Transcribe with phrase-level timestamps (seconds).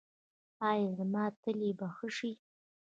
[0.69, 2.31] ایا زما تلي به ښه شي؟